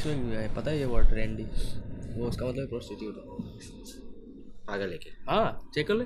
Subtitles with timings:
[0.00, 1.42] English में भी है पता है ये वर्ड रैंडी
[2.14, 3.14] वो उसका मतलब प्रोस्टिट्यूट
[4.66, 5.12] पागल है क्या?
[5.28, 6.04] हाँ चेक कर ले।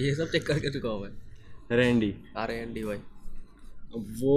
[0.00, 2.98] ये सब चेक करके चुका हूँ मैं Randy R N D Y
[4.20, 4.34] वो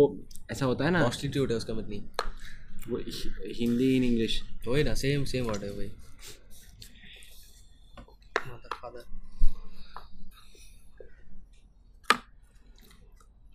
[0.52, 2.98] ऐसा होता है ना प्रोस्टिट्यूट है उसका मतलब। वो
[3.54, 5.91] हिंदी इन इंग्लिश वही ना सेम सेम वर्ड है वही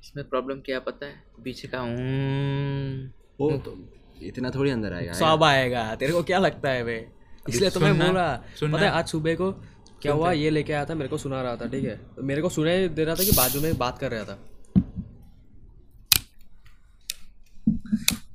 [0.03, 1.23] इसमें प्रॉब्लम क्या पता है?
[1.45, 3.77] पीछे का हम्म। वो तो
[4.27, 6.97] इतना थोड़ी अंदर आएगा सब आएगा। तेरे को क्या लगता है बे
[7.49, 9.51] इसलिए तो मैं बोल रहा पता है आज सुबह को
[10.03, 10.33] क्या हुआ?
[10.33, 12.01] ये लेके आया था मेरे को सुना रहा था ठीक है?
[12.21, 14.39] मेरे को सुनाई दे रहा था कि बाजू में बात कर रहा था।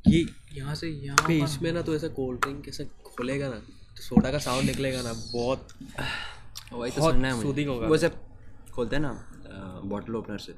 [0.08, 3.56] ये यहाँ से यहाँ पे इसमें ना तो ऐसे कोल्ड ड्रिंक कैसे खोलेगा ना
[3.96, 5.68] तो सोडा का साउंड निकलेगा ना बहुत
[6.74, 8.14] वही तो सुनना है मुझे। soothing होगा। वो सब
[8.74, 10.54] खोलते हैं ना बॉटल ओपनर से।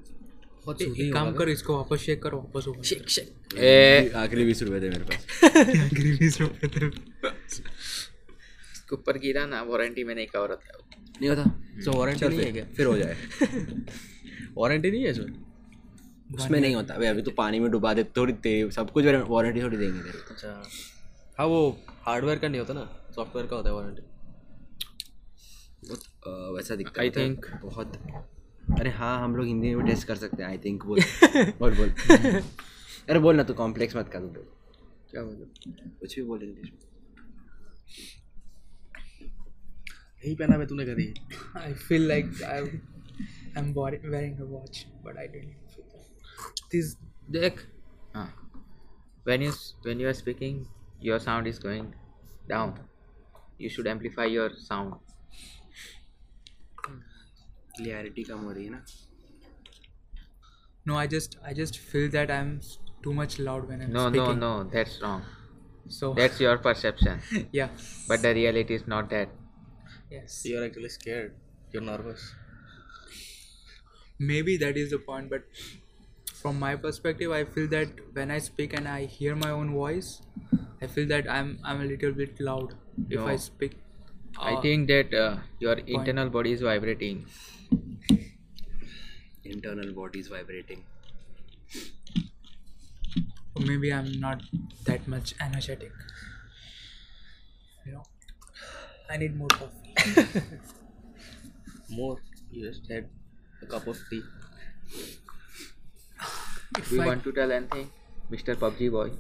[0.66, 4.46] बहुत ए- एक काम कर इसको वापस शेक करो वापस ओपन शेक शेक ए आखिरी
[4.46, 5.26] बीस रुपए थे मेरे पास।
[8.74, 10.78] इसके ऊपर गिरा ना वारंटी में नहीं कवर होता।
[11.22, 11.44] नहीं होता?
[11.86, 12.66] तो वारंटी नहीं है क्या?
[12.66, 13.18] फिर हो जाए।
[14.58, 15.46] वारंटी नहीं है इसमें?
[16.36, 19.62] उसमें नहीं होता। भाई अभी तो पानी में डुबा दे थोड़ी तेरे सब कुछ वारंटी
[19.62, 20.70] थोड़ी देंगे तेरे अच्छा।
[21.38, 23.12] हाँ वो हार्डवेयर का नहीं होता ना?
[23.16, 24.02] सॉफ्टवेयर का होता है वारंटी
[26.56, 28.02] वैसा दिखता है। think- बहुत।
[28.72, 31.00] अरे हाँ हम लोग हिंदी में भी टेस्ट कर सकते हैं आई थिंक बोल।
[31.60, 31.90] बोल बोल।
[33.10, 34.42] अरे बोल ना तो कॉम्प्लेक्स मत कर दो
[35.12, 36.78] क्या मतलब कुछ भी बोल इंग्लिश में।
[40.24, 41.14] यही पहना मैं तूने करी।
[41.58, 42.60] I feel like I
[43.58, 46.96] am wearing a watch but I don't this
[47.32, 47.66] देख।
[48.16, 48.28] हाँ।
[49.28, 49.52] When you
[49.86, 50.66] when you are speaking
[51.04, 51.92] your sound is going
[52.50, 52.74] down
[53.62, 54.94] you should amplify your sound
[57.79, 58.85] clarity कम हो रही है ना
[60.87, 64.03] No, I just I just feel that I'm s- too much loud when I'm no
[64.11, 64.41] no speaking.
[64.43, 65.23] no that's wrong
[65.89, 67.23] So that's your perception
[67.53, 67.71] yeah,
[68.09, 69.29] but the reality is not that
[70.15, 70.37] yes.
[70.47, 71.33] You are actually scared
[71.75, 72.31] you are nervous
[74.19, 75.43] Maybe that is the point, but
[76.35, 80.23] from my perspective, I feel that when I speak and I hear my own voice,
[80.83, 82.75] I feel that I'm I'm a little bit loud
[83.11, 83.37] if I No.
[83.37, 83.81] speak.
[84.40, 85.90] i think that uh, your point.
[85.90, 87.26] internal body is vibrating.
[89.44, 90.84] Internal body is vibrating.
[93.60, 94.42] Maybe i'm not
[94.86, 95.92] that much energetic.
[97.86, 98.04] You know
[99.10, 100.42] i need more coffee.
[101.90, 102.18] More?
[102.52, 103.10] You just had
[103.64, 104.22] a cup of tea.
[106.78, 107.08] If do you I...
[107.08, 107.90] want to tell anything
[108.32, 109.10] mr pubg boy?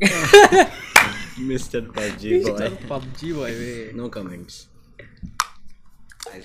[1.40, 2.60] Mr pubg boy.
[2.60, 4.68] Mr pubg boy no comments.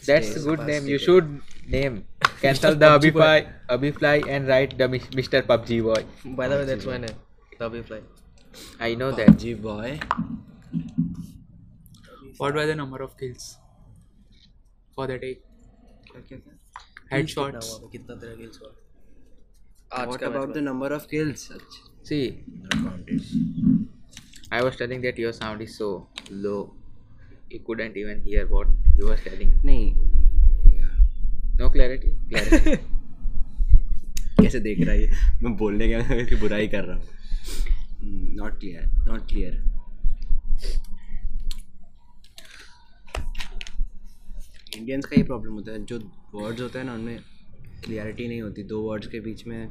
[0.06, 0.86] That's a good name.
[0.86, 2.06] You should name.
[2.40, 5.42] Cancel the Abifly, Abifly and write the Mr.
[5.42, 6.04] PUBG Boy.
[6.36, 7.16] By the way, that's my name.
[7.58, 8.02] The Abifly.
[8.80, 9.28] I know that.
[9.28, 10.00] PUBG Boy.
[12.36, 13.58] What were the number of kills
[14.94, 15.38] for the day?
[17.10, 17.80] Headshots.
[20.06, 21.52] What about the number of kills?
[22.02, 22.42] See,
[24.50, 26.74] I was telling that your sound is so low.
[27.54, 28.66] You couldn't even hear what
[28.98, 29.52] you were telling.
[29.64, 29.94] नहीं।
[31.58, 32.08] No clarity?
[32.30, 32.78] Clarity.
[34.40, 35.10] कैसे देख रहा है ये?
[35.42, 37.04] मैं बोलने का की बुराई कर रहा हूँ।
[38.34, 39.62] Not clear not clear
[44.76, 45.98] Indians का ये प्रॉब्लम होता है जो
[46.34, 47.18] वर्ड्स होते हैं ना उनमें
[47.84, 49.68] क्लियरिटी नहीं होती। दो वर्ड्स के बीच में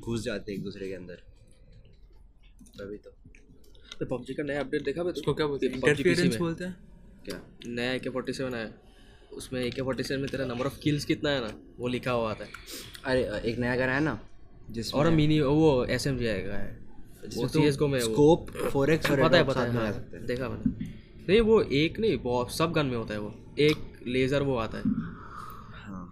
[0.00, 1.14] घुस जाते हैं एक दूसरे के अंदर।
[2.78, 3.10] तभी तो।
[4.00, 6.76] तो पबजी का नया अपडेट देखा उसको क्या बोलते हैं। बोलते हैं?
[7.24, 7.40] क्या?
[7.66, 8.70] नया ए के फोर्टी सेवन आया।
[9.32, 12.10] उसमें ए के फोर्टी सेवन में तेरा नंबर ऑफ़ किल्स कितना है ना वो लिखा
[12.10, 12.50] हुआ आता है।
[13.04, 14.18] अरे एक नया घर है ना
[14.70, 16.78] जिसमें और मिनी वो एस एम जी आएगा है।
[17.36, 19.92] वो सी एस गो में स्कोप फोर एक्स पता है पता है हाँ,
[20.26, 20.92] देखा मैंने।
[21.28, 24.78] नहीं वो एक नहीं बहुत सब गन में होता है वो। एक लेज़र वो आता
[24.78, 24.84] है।
[25.74, 26.08] हाँ।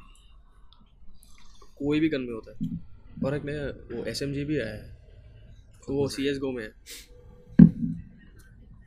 [1.76, 2.78] कोई भी गन में होता है।
[3.24, 3.66] और एक नया
[3.96, 4.90] वो एस एम जी भी आया है।
[5.90, 6.72] वो सी एस गो में है।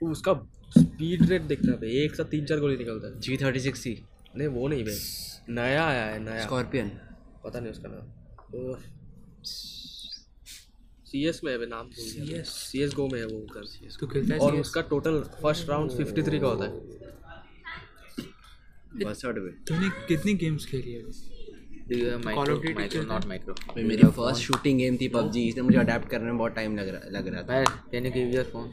[0.02, 0.34] उसका
[0.80, 4.04] स्पीड रेट देखना पे एक साथ तीन चार गोली निकलता है। जी थर्टी सिक्स सी
[4.36, 4.98] नहीं वो नहीं भाई।
[5.50, 6.90] नया आया है नया। स्कॉर्पियन
[7.44, 8.08] पता नहीं उसका नाम।
[11.06, 12.46] सी एस में है भाई, नाम CS?
[12.46, 15.92] सी एस गो में है वो गन तो खेलता है और उसका total first round
[15.92, 16.72] fifty three का होता है।
[18.96, 21.04] में तूने कितनी गेम्स खेली है?
[23.84, 27.10] मेरी फ़र्स्ट शूटिंग गेम थी पबजी इसलिए मुझे अडेप्ट करने में बहुत टाइम लग रहा
[27.10, 28.70] लग रहा था। can you give your phone?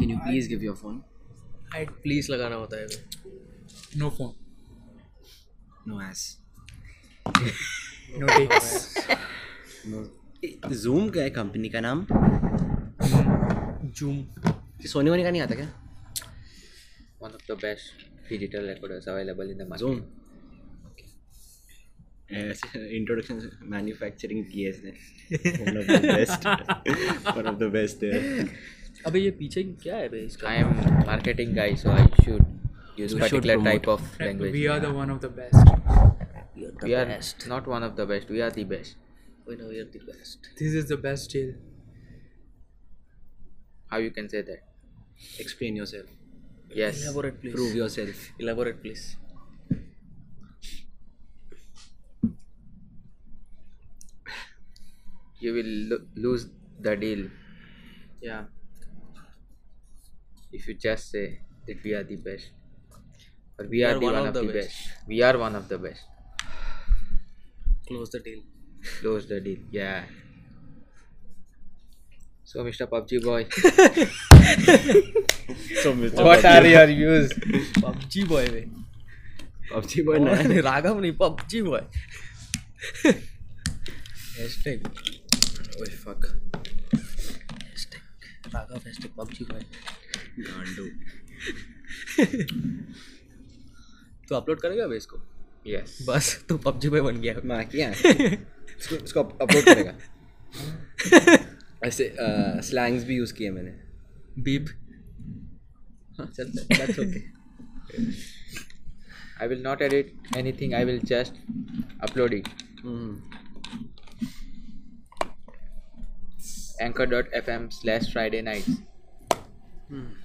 [0.00, 1.02] Can you please give your phone
[1.74, 2.86] I please लगाना होता है।
[3.96, 4.32] No phone
[5.88, 6.20] no S
[8.18, 8.66] no text
[10.82, 12.06] Zoom का है कंपनी का नाम?
[13.96, 14.16] जूम
[14.80, 15.68] ये सोनी वोनी का नहीं आता क्या?
[17.20, 17.86] One of the best
[18.30, 19.80] digital recorders available in the market.
[19.80, 19.96] Zoom
[22.30, 23.36] introduction
[23.72, 24.90] manufacturing की है इसने
[25.64, 26.46] one of the best
[27.36, 28.00] one of the best
[29.06, 30.48] अबे ये पीछे क्या है बे इसका?
[30.48, 34.90] I am marketing guy so I should use particular type of language we are the
[34.96, 38.66] one of the best we are best not one of the best we are the
[38.68, 38.96] best
[39.48, 41.54] we know we are the best this is the best deal
[43.92, 49.06] how you can say that explain yourself yes elaborate please prove yourself elaborate please
[55.40, 56.46] you will lo- lose
[56.80, 57.26] the deal.
[60.56, 61.26] If you just say
[61.66, 62.50] that we are the best.
[63.58, 64.54] Or we, we are, the one, one of the best.
[64.54, 66.02] best We are one of the best.
[67.88, 68.40] Close the deal.
[69.00, 69.58] Close the deal.
[69.70, 70.04] Yeah.
[72.44, 72.86] So, Mr.
[72.86, 73.44] PUBG boy,
[75.82, 75.92] so
[76.24, 77.32] what PUBG are your views?
[77.82, 78.62] PUBG boy बे.
[79.72, 81.80] PUBG boy नया राघव नहीं PUBG boy.
[84.36, 84.86] Hashtag.
[85.80, 86.28] ओए fuck
[87.72, 88.02] Hashtag.
[88.54, 89.62] राघव hashtag PUBG boy.
[94.28, 95.18] तो upload करेगा अभी इसको?
[95.66, 97.90] Yes बस तू पबजी पे बन गया। मैं किया
[99.04, 99.94] इसको अपलोड करेगा।
[101.84, 102.14] ऐसे
[102.62, 103.70] स्लैंग्स भी यूज़ किए मैंने।
[104.38, 104.66] बीप
[106.20, 107.20] चल that's okay
[109.40, 111.32] I will not edit anything I will just
[112.02, 112.48] upload it
[116.80, 118.76] anchor dot F M slash Friday nights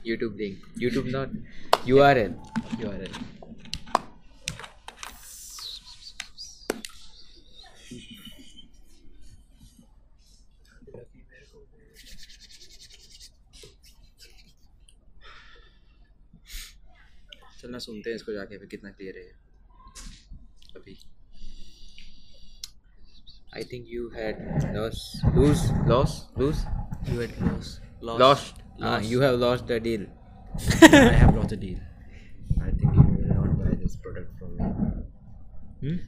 [0.05, 0.57] YouTube link.
[0.75, 1.29] YouTube not
[1.85, 2.33] URL.
[2.79, 3.13] URL.
[17.61, 19.23] चलना सुनते हैं इसको जाके फिर कितना क्लियर है
[20.75, 20.97] अभी
[23.55, 24.39] I think you had
[24.75, 25.03] loss
[25.35, 26.65] lose loss lose
[27.09, 30.05] you had loss lost Ah, you have lost the deal.
[30.81, 31.79] I have lost a deal.
[32.61, 34.65] I think you will not buy this product from me.
[35.83, 35.99] Hmm?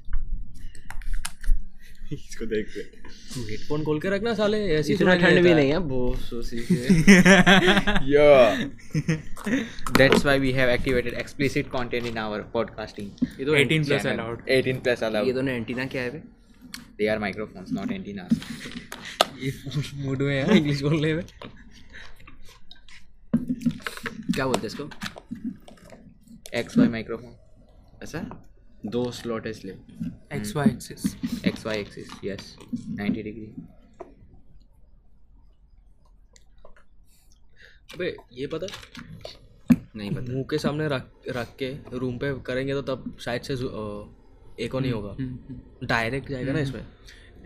[2.13, 2.81] इसको देख के
[3.33, 5.99] तू headphone खोल के रखना साले ऐसी इतना ठंड भी नहीं है वो
[6.29, 6.75] सोसी के
[8.09, 8.65] Yeah.
[9.99, 13.09] That's why we have activated explicit content in our podcasting.
[13.39, 14.19] ये तो 18 plus channel.
[14.19, 14.43] allowed.
[14.57, 15.27] 18 plus allowed.
[15.27, 16.21] ये दोनों एंटीना क्या है बे
[16.99, 18.37] They are microphones, not antennas.
[19.43, 19.51] ये
[20.03, 21.23] मूड में है इंग्लिश बोलने में
[23.35, 24.83] क्या बोलते हैं इसको?
[26.57, 27.33] XY microphone.
[28.03, 28.43] ऐसा?
[28.85, 29.77] दो स्लॉट है इसलिए।
[30.33, 31.07] XY axis.
[31.45, 32.41] XY axis, yes.
[32.99, 33.61] 90 degree.
[37.93, 38.67] अबे ये पता?
[39.95, 43.53] नहीं पता। मुँह के सामने रख रख के रूम पे करेंगे तो तब शायद से
[44.63, 45.15] एको नहीं होगा।
[45.87, 46.87] डायरेक्ट जाएगा ना इसमें?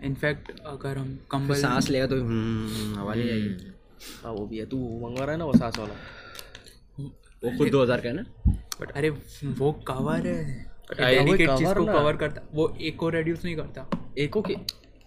[0.02, 3.77] इनफैक्ट अगर हम कम सांस लेगा तो हम्म, हवा नहीं आएगी।
[4.24, 5.94] हाँ वो भी है तू मंगवा रहा है ना वो सांस वाला?
[7.42, 8.24] वो खुद दो हज़ार का है ना?
[8.80, 13.56] बट अरे वो कवर है। डेडिकेट चीज़ को कवर करता वो एक को रेड्यूस नहीं
[13.56, 14.54] करता। एको के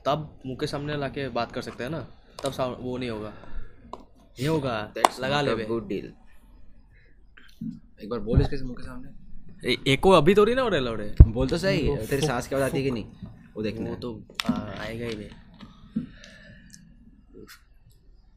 [0.05, 2.05] तब मुँह के सामने लाके बात कर सकते हैं ना?
[2.43, 3.33] तब वो नहीं होगा।
[3.93, 6.05] नहीं होगा लगा ले good deal.
[8.03, 11.47] एक बार बोल इसके मुँह के सामने एको अभी थोड़ी ना हो रहे लौड़े। बोल
[11.47, 13.05] तो सही तेरी सांस क्या आती है कि नहीं?
[13.55, 14.09] वो देखना। वो तो
[14.49, 15.29] आएगा ही नहीं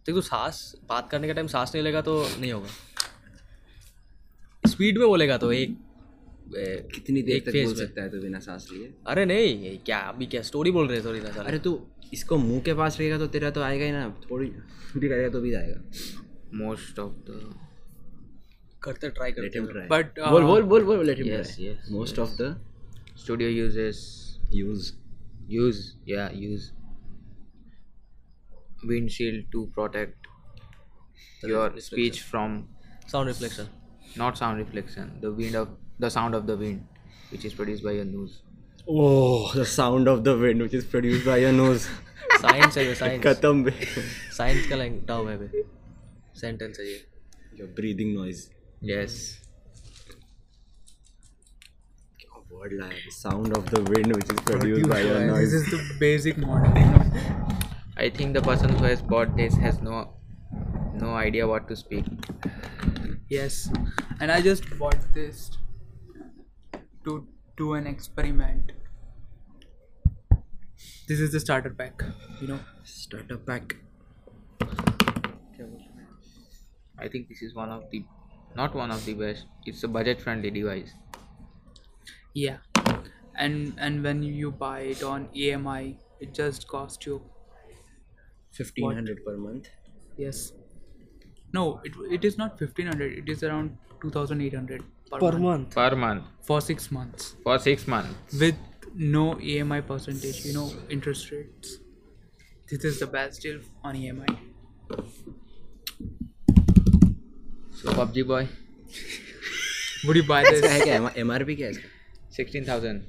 [0.07, 2.69] देख तू सांस बात करने के टाइम सांस नहीं लेगा तो नहीं होगा।
[4.69, 5.77] स्पीड में बोलेगा तो एक
[6.95, 8.95] कितनी देर तक बोल सकता है तो बिना सांस लिए?
[9.07, 12.61] अरे नहीं क्या अभी क्या स्टोरी बोल रहे सॉरी ना साले अरे तू इसको मुँह
[12.61, 14.51] के पास रहेगा तो तेरा तो आएगा ही ना थोड़ी
[14.97, 15.81] भी करेगा तो भी आएगा
[16.65, 17.39] Most of the.
[18.83, 22.71] करते ट्राई करते ट्राई बट बोल बोल बोल बोल let him try most of the
[23.25, 23.99] Studio uses
[24.53, 24.93] use
[25.51, 26.65] use yeah use
[28.84, 30.28] windshield to protect
[31.44, 32.62] your speech from
[33.12, 33.68] sound reflection
[34.16, 37.02] not sound reflection the wind of the sound of the wind
[37.32, 38.38] which is produced by your nose
[38.92, 41.80] oh the sound of the wind which is produced by your nose
[42.42, 43.72] science है science खत्म बे
[44.38, 45.64] science का Lang term है बे
[46.40, 46.96] sentence है ये
[47.60, 48.48] your breathing noise
[48.92, 49.20] yes
[52.54, 55.82] word लाया sound of the wind which is produced by your this noise is the
[56.00, 57.63] basic model
[57.97, 60.21] I think the person who has bought this has no
[60.95, 62.05] no idea what to speak.
[63.29, 63.69] Yes,
[64.21, 65.51] and I just bought this
[67.05, 68.73] to do an experiment.
[71.09, 72.03] This is the starter pack,
[72.41, 72.61] you know.
[72.83, 73.77] Starter pack.
[76.99, 78.05] I think this is one of the
[78.57, 79.47] not one of the best.
[79.65, 80.93] It's a budget friendly device.
[82.35, 82.59] Yeah.
[83.35, 87.31] And and when you buy it on EMI, it just costs you
[88.59, 89.73] fifteen hundred per month
[90.23, 90.41] yes.
[91.57, 93.13] No, it it is not fifteen hundred.
[93.21, 96.87] It is around two thousand eight hundred per, per month month Per month for six
[96.97, 98.37] months for six months.
[98.43, 98.63] with
[99.15, 100.41] no EMI percentage.
[100.47, 100.67] You know
[100.99, 101.75] interest rates.
[102.73, 104.37] This is the best deal on E EMI.
[107.73, 108.43] So PUBG boy,
[110.07, 110.61] Would you buy this?
[110.61, 111.89] P क्या है इसका
[112.39, 113.05] sixteen thousand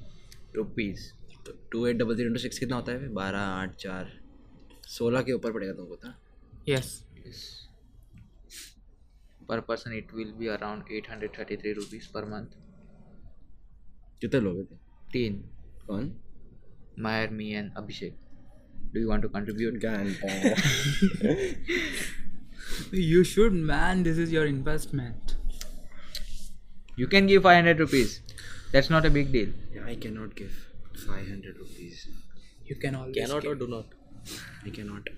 [0.60, 1.12] rupees.
[1.72, 4.12] Two eight double zero into six कितना होता है बारह आठ चार
[4.94, 6.16] सोलह के ऊपर पड़ेगा तुमको था
[6.70, 6.88] yes.
[7.26, 7.40] Yes.
[9.50, 12.54] Per person, it will be around 833 rupees per month.
[14.22, 14.78] कितने लोग थे
[15.16, 15.36] Teen,
[15.88, 16.12] कौन
[17.06, 18.14] Maher, me, and Abhishek.
[18.94, 19.80] Do you want to contribute?
[19.86, 20.30] घंटा
[22.92, 24.04] You should, man.
[24.04, 25.36] This is your investment.
[26.98, 28.22] You can give 500 rupees.
[28.72, 29.52] That's not a big deal.
[29.86, 30.50] I can not give
[31.08, 32.06] five hundred rupees
[32.70, 33.14] You can always.
[33.18, 33.50] Can not give.
[33.50, 33.94] और do not
[34.28, 35.10] I can not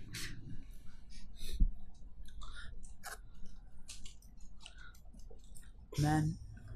[5.97, 6.33] Man,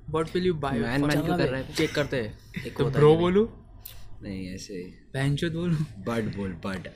[0.07, 0.71] what will you buy?
[0.79, 3.43] Man man क्यों कर रहा है check करते हैं एक तो bro बोलू
[4.23, 4.79] नहीं ऐसे
[5.13, 5.75] बहनचोद बोलू
[6.07, 6.87] बड बोल बड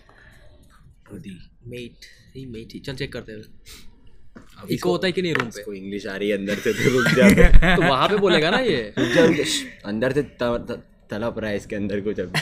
[1.09, 1.35] खुदी
[1.73, 5.59] मेट ही मेट ही चल चेक करते हैं इको होता है कि नहीं रूम पे
[5.59, 8.59] इसको इंग्लिश आ रही है अंदर से तो रुक जा तो वहाँ पे बोलेगा ना
[8.61, 8.81] ये।
[9.85, 12.33] अंदर से त- त- तलप रहा है इसके अंदर कुछ अब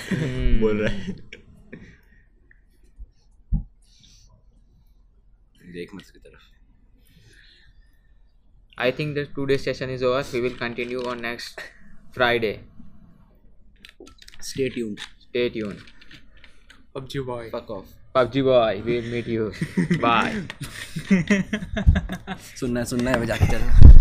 [0.62, 1.16] बोल रहा है
[5.80, 6.52] देख मत इसकी तरफ़
[8.78, 10.22] I think the today's session is over.
[10.36, 11.60] We will continue on next
[12.16, 12.54] Friday.
[14.52, 15.80] Stay tuned Stay tuned.
[16.96, 17.44] PUBG boy.
[17.52, 19.46] Fuck off PUBG boy, we'll meet you.
[20.04, 20.34] Bye.
[22.60, 23.93] सुनना है सुनना है मैं जाके चलना